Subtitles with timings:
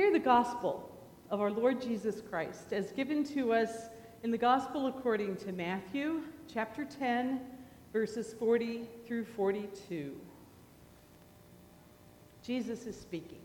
[0.00, 0.90] Hear the gospel
[1.28, 3.90] of our Lord Jesus Christ as given to us
[4.22, 7.38] in the gospel according to Matthew chapter 10,
[7.92, 10.16] verses 40 through 42.
[12.42, 13.42] Jesus is speaking.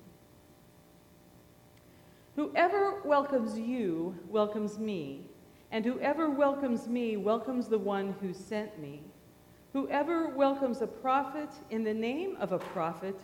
[2.38, 5.26] Whoever welcomes you welcomes me,
[5.74, 9.02] and whoever welcomes me welcomes the one who sent me.
[9.74, 13.20] Whoever welcomes a prophet in the name of a prophet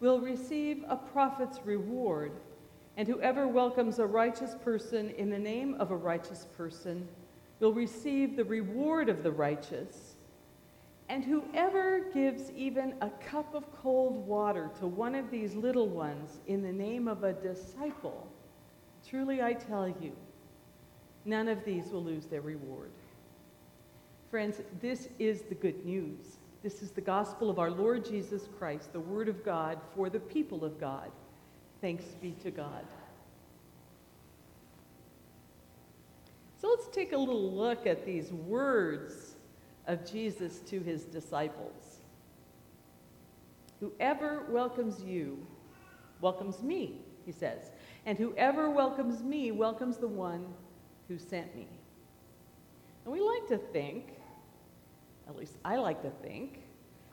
[0.00, 2.32] will receive a prophet's reward,
[2.96, 7.08] and whoever welcomes a righteous person in the name of a righteous person
[7.60, 10.16] will receive the reward of the righteous.
[11.08, 16.40] And whoever gives even a cup of cold water to one of these little ones
[16.46, 18.28] in the name of a disciple,
[19.08, 20.12] truly I tell you,
[21.24, 22.90] none of these will lose their reward.
[24.30, 26.38] Friends, this is the good news.
[26.62, 30.20] This is the gospel of our Lord Jesus Christ, the Word of God for the
[30.20, 31.10] people of God.
[31.80, 32.84] Thanks be to God.
[36.60, 39.34] So let's take a little look at these words
[39.86, 41.98] of Jesus to his disciples.
[43.80, 45.46] Whoever welcomes you
[46.20, 47.70] welcomes me, he says.
[48.06, 50.46] And whoever welcomes me welcomes the one
[51.08, 51.68] who sent me.
[53.04, 54.14] And we like to think
[55.28, 56.60] at least I like to think,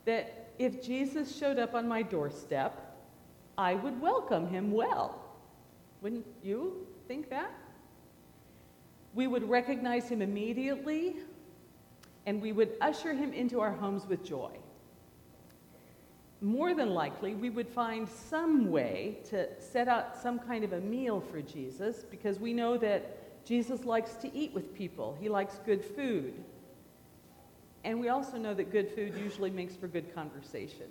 [0.06, 2.91] that if Jesus showed up on my doorstep,
[3.58, 5.24] I would welcome him well.
[6.02, 7.52] Wouldn't you think that?
[9.14, 11.18] We would recognize him immediately,
[12.26, 14.52] and we would usher him into our homes with joy.
[16.40, 20.80] More than likely, we would find some way to set out some kind of a
[20.80, 25.16] meal for Jesus because we know that Jesus likes to eat with people.
[25.20, 26.34] He likes good food.
[27.84, 30.88] And we also know that good food usually makes for good conversation.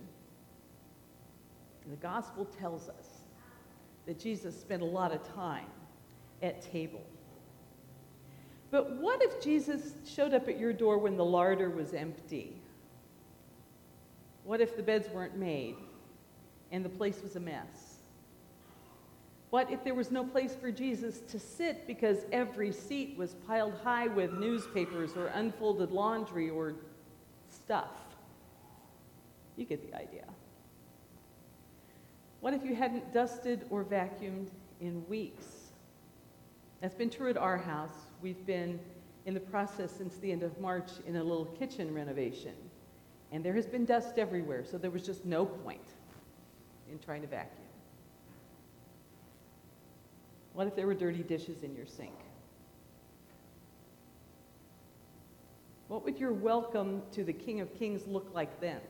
[1.90, 3.22] And the gospel tells us
[4.06, 5.66] that Jesus spent a lot of time
[6.40, 7.02] at table.
[8.70, 12.52] But what if Jesus showed up at your door when the larder was empty?
[14.44, 15.74] What if the beds weren't made
[16.70, 17.96] and the place was a mess?
[19.50, 23.74] What if there was no place for Jesus to sit because every seat was piled
[23.82, 26.76] high with newspapers or unfolded laundry or
[27.48, 27.90] stuff?
[29.56, 30.26] You get the idea.
[32.50, 34.48] What if you hadn't dusted or vacuumed
[34.80, 35.70] in weeks?
[36.80, 37.94] That's been true at our house.
[38.20, 38.80] We've been
[39.24, 42.54] in the process since the end of March in a little kitchen renovation.
[43.30, 45.94] And there has been dust everywhere, so there was just no point
[46.90, 47.68] in trying to vacuum.
[50.52, 52.18] What if there were dirty dishes in your sink?
[55.86, 58.80] What would your welcome to the King of Kings look like then?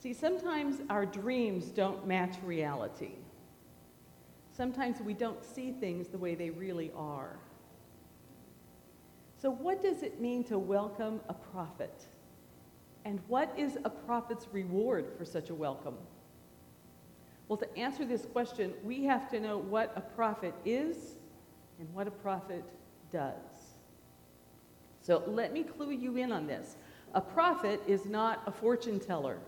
[0.00, 3.12] See, sometimes our dreams don't match reality.
[4.56, 7.36] Sometimes we don't see things the way they really are.
[9.40, 12.04] So, what does it mean to welcome a prophet?
[13.04, 15.96] And what is a prophet's reward for such a welcome?
[17.48, 20.96] Well, to answer this question, we have to know what a prophet is
[21.78, 22.64] and what a prophet
[23.12, 23.34] does.
[25.00, 26.76] So let me clue you in on this.
[27.14, 29.38] A prophet is not a fortune teller.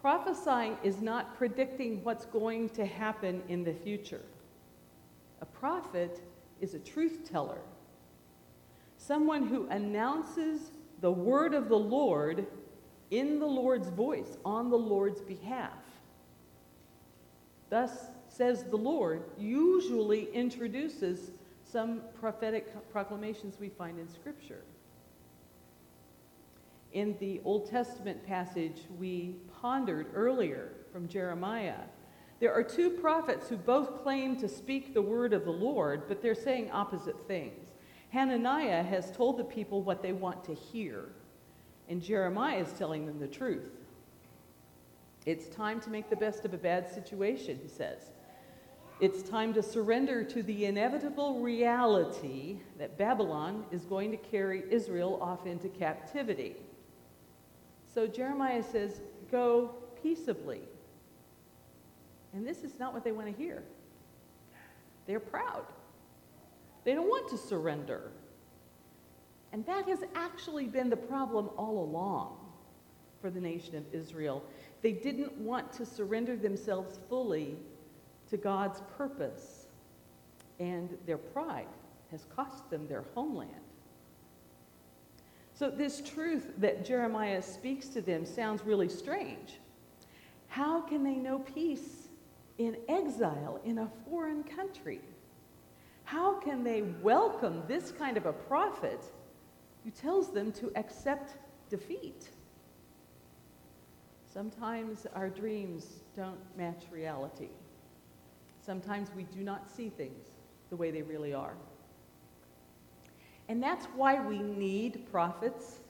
[0.00, 4.22] Prophesying is not predicting what's going to happen in the future.
[5.40, 6.20] A prophet
[6.60, 7.58] is a truth teller,
[8.96, 10.70] someone who announces
[11.00, 12.46] the word of the Lord
[13.10, 15.72] in the Lord's voice, on the Lord's behalf.
[17.70, 21.32] Thus says the Lord, usually introduces
[21.64, 24.62] some prophetic proclamations we find in Scripture.
[26.92, 31.80] In the Old Testament passage we pondered earlier from Jeremiah,
[32.40, 36.22] there are two prophets who both claim to speak the word of the Lord, but
[36.22, 37.68] they're saying opposite things.
[38.10, 41.06] Hananiah has told the people what they want to hear,
[41.88, 43.70] and Jeremiah is telling them the truth.
[45.26, 48.10] It's time to make the best of a bad situation, he says.
[49.00, 55.18] It's time to surrender to the inevitable reality that Babylon is going to carry Israel
[55.20, 56.56] off into captivity.
[57.98, 60.60] So Jeremiah says, Go peaceably.
[62.32, 63.64] And this is not what they want to hear.
[65.08, 65.64] They're proud.
[66.84, 68.12] They don't want to surrender.
[69.52, 72.36] And that has actually been the problem all along
[73.20, 74.44] for the nation of Israel.
[74.80, 77.56] They didn't want to surrender themselves fully
[78.30, 79.66] to God's purpose,
[80.60, 81.66] and their pride
[82.12, 83.67] has cost them their homeland.
[85.58, 89.58] So, this truth that Jeremiah speaks to them sounds really strange.
[90.46, 92.08] How can they know peace
[92.58, 95.00] in exile in a foreign country.
[96.04, 99.04] How can they welcome this kind of a prophet
[99.84, 101.36] who tells them to accept
[101.70, 102.28] defeat?
[104.32, 107.48] Sometimes our dreams don't match reality.
[108.64, 110.26] Sometimes we do not see things
[110.70, 111.54] the way they really are.
[113.48, 115.80] And that's why we need prophets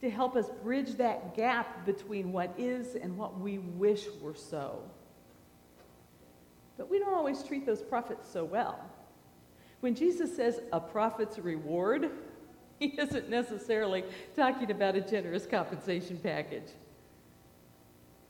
[0.00, 4.82] to help us bridge that gap between what is and what we wish were so.
[6.76, 8.84] But we don't always treat those prophets so well.
[9.80, 12.10] When Jesus says a prophet's reward,
[12.78, 14.04] he isn't necessarily
[14.36, 16.70] talking about a generous compensation package.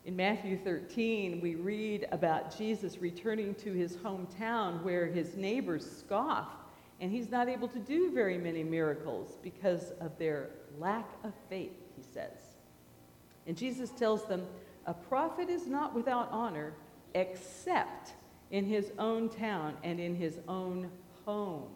[0.05, 6.49] In Matthew 13, we read about Jesus returning to his hometown where his neighbors scoff,
[7.03, 11.73] and he's not able to do very many miracles because of their lack of faith,
[11.97, 12.39] he says.
[13.49, 14.47] And Jesus tells them,
[14.87, 16.73] A prophet is not without honor
[17.15, 18.13] except
[18.53, 20.89] in his own town and in his own
[21.27, 21.73] home.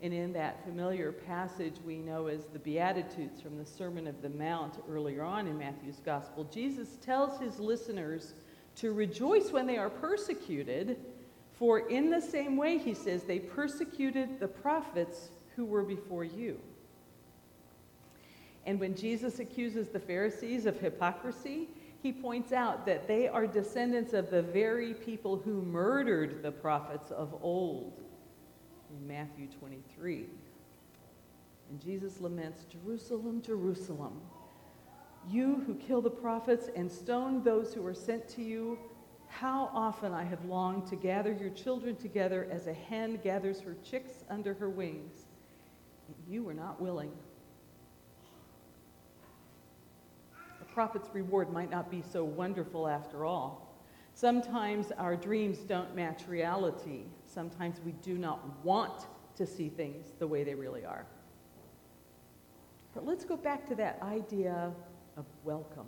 [0.00, 4.30] And in that familiar passage we know as the Beatitudes from the Sermon of the
[4.30, 8.34] Mount earlier on in Matthew's Gospel, Jesus tells his listeners
[8.76, 10.96] to rejoice when they are persecuted,
[11.62, 16.58] for in the same way, he says, they persecuted the prophets who were before you.
[18.66, 21.68] And when Jesus accuses the Pharisees of hypocrisy,
[22.02, 27.12] he points out that they are descendants of the very people who murdered the prophets
[27.12, 28.02] of old
[28.90, 30.26] in Matthew 23.
[31.70, 34.20] And Jesus laments, Jerusalem, Jerusalem,
[35.30, 38.80] you who kill the prophets and stone those who are sent to you,
[39.32, 43.74] how often I have longed to gather your children together as a hen gathers her
[43.82, 45.24] chicks under her wings,
[46.06, 47.10] and you were not willing.
[50.58, 53.74] The prophet's reward might not be so wonderful after all.
[54.14, 57.04] Sometimes our dreams don't match reality.
[57.24, 59.06] Sometimes we do not want
[59.36, 61.06] to see things the way they really are.
[62.92, 64.70] But let's go back to that idea
[65.16, 65.86] of welcome.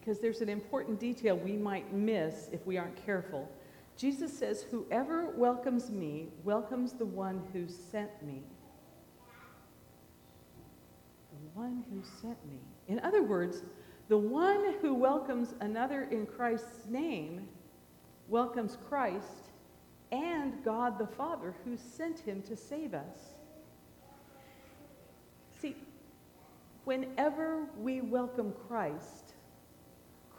[0.00, 3.48] Because there's an important detail we might miss if we aren't careful.
[3.96, 8.42] Jesus says, Whoever welcomes me welcomes the one who sent me
[11.32, 12.58] The one who sent me.
[12.88, 13.62] In other words,
[14.08, 17.48] the one who welcomes another in Christ's name
[18.28, 19.50] welcomes Christ
[20.12, 23.34] and God the Father who sent him to save us.
[25.60, 25.76] See,
[26.84, 29.29] whenever we welcome Christ,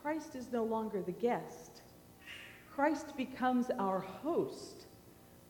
[0.01, 1.81] Christ is no longer the guest.
[2.73, 4.87] Christ becomes our host,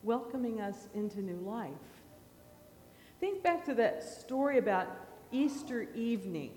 [0.02, 1.70] welcoming us into new life.
[3.18, 4.88] Think back to that story about
[5.30, 6.52] Easter evening.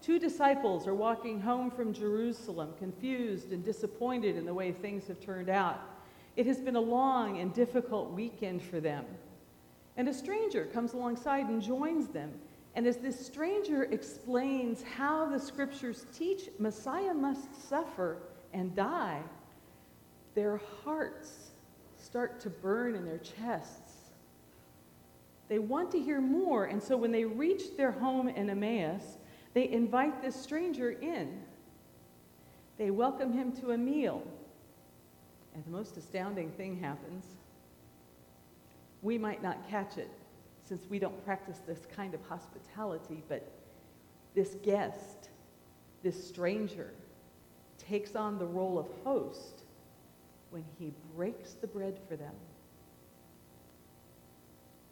[0.00, 5.20] Two disciples are walking home from Jerusalem, confused and disappointed in the way things have
[5.20, 5.80] turned out.
[6.36, 9.04] It has been a long and difficult weekend for them.
[9.96, 12.32] And a stranger comes alongside and joins them.
[12.78, 18.18] And as this stranger explains how the scriptures teach Messiah must suffer
[18.54, 19.20] and die,
[20.34, 21.50] their hearts
[21.96, 23.98] start to burn in their chests
[25.48, 29.16] they want to hear more, and so when they reach their home in Emmaus,
[29.54, 31.40] they invite this stranger in.
[32.76, 34.22] They welcome him to a meal.
[35.54, 37.24] And the most astounding thing happens.
[39.00, 40.10] We might not catch it
[40.68, 43.50] since we don't practice this kind of hospitality, but
[44.34, 45.30] this guest,
[46.02, 46.92] this stranger,
[47.78, 49.62] takes on the role of host
[50.50, 52.34] when he breaks the bread for them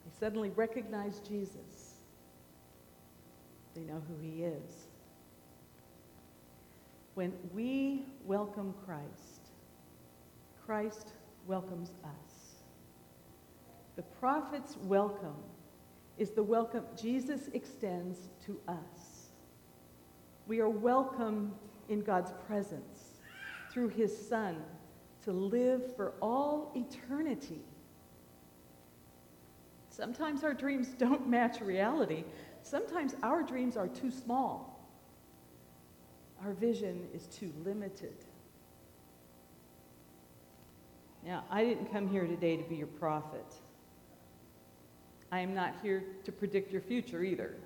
[0.04, 1.97] They suddenly recognize Jesus.
[3.75, 4.87] They know who he is.
[7.14, 9.50] When we welcome Christ,
[10.64, 11.12] Christ
[11.47, 12.62] welcomes us.
[13.97, 15.37] The prophet's welcome
[16.18, 19.30] is the welcome Jesus extends to us.
[20.46, 21.54] We are welcome
[21.88, 23.20] in God's presence
[23.70, 24.56] through his Son
[25.25, 27.61] to live for all eternity
[29.96, 32.25] Sometimes our dreams don't match reality.
[32.62, 34.78] Sometimes our dreams are too small.
[36.44, 38.14] Our vision is too limited.
[41.25, 43.54] Now, I didn't come here today to be your prophet.
[45.36, 47.56] I am not here to predict your future either.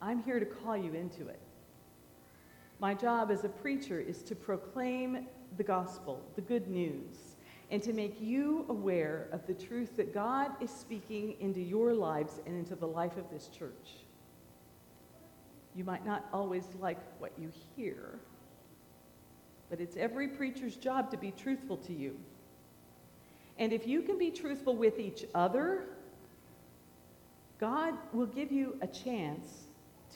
[0.00, 1.38] I'm here to call you into it.
[2.78, 5.26] My job as a preacher is to proclaim
[5.58, 7.36] the gospel, the good news
[7.70, 12.40] and to make you aware of the truth that God is speaking into your lives
[12.46, 13.98] and into the life of this church.
[15.74, 18.18] You might not always like what you hear,
[19.68, 22.16] but it's every preacher's job to be truthful to you.
[23.58, 25.84] And if you can be truthful with each other,
[27.58, 29.64] God will give you a chance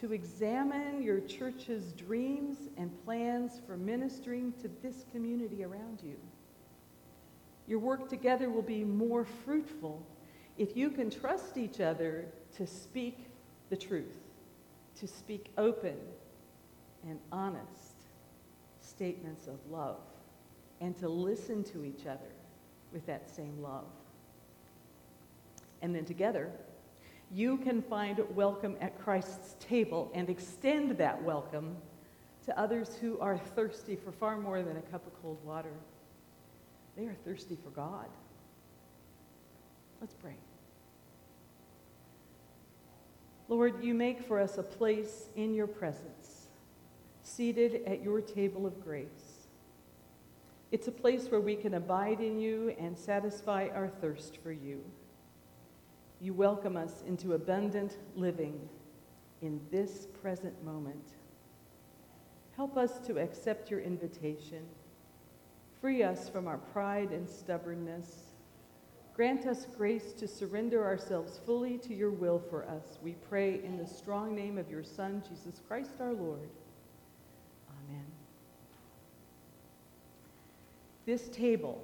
[0.00, 6.16] to examine your church's dreams and plans for ministering to this community around you.
[7.66, 10.04] Your work together will be more fruitful
[10.58, 13.30] if you can trust each other to speak
[13.70, 14.18] the truth,
[14.98, 15.96] to speak open
[17.08, 17.94] and honest
[18.82, 20.00] statements of love,
[20.80, 22.32] and to listen to each other
[22.92, 23.84] with that same love.
[25.82, 26.50] And then together,
[27.32, 31.76] you can find welcome at Christ's table and extend that welcome
[32.46, 35.72] to others who are thirsty for far more than a cup of cold water.
[36.96, 38.06] They are thirsty for God.
[40.00, 40.36] Let's pray.
[43.48, 46.46] Lord, you make for us a place in your presence,
[47.22, 49.29] seated at your table of grace.
[50.72, 54.84] It's a place where we can abide in you and satisfy our thirst for you.
[56.20, 58.68] You welcome us into abundant living
[59.42, 61.14] in this present moment.
[62.54, 64.62] Help us to accept your invitation.
[65.80, 68.34] Free us from our pride and stubbornness.
[69.14, 72.98] Grant us grace to surrender ourselves fully to your will for us.
[73.02, 76.48] We pray in the strong name of your Son, Jesus Christ our Lord.
[81.06, 81.82] This table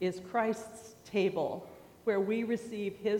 [0.00, 1.68] is Christ's table
[2.04, 3.16] where we receive his